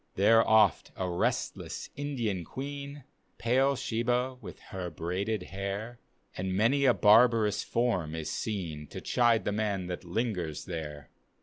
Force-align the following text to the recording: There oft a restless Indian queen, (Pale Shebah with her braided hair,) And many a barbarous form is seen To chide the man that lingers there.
There 0.15 0.43
oft 0.47 0.89
a 0.95 1.07
restless 1.07 1.91
Indian 1.95 2.43
queen, 2.43 3.03
(Pale 3.37 3.75
Shebah 3.75 4.41
with 4.41 4.57
her 4.73 4.89
braided 4.89 5.43
hair,) 5.53 5.99
And 6.35 6.55
many 6.57 6.85
a 6.85 6.93
barbarous 6.95 7.61
form 7.61 8.15
is 8.15 8.31
seen 8.31 8.87
To 8.87 8.99
chide 8.99 9.45
the 9.45 9.51
man 9.51 9.85
that 9.85 10.03
lingers 10.03 10.65
there. 10.65 11.11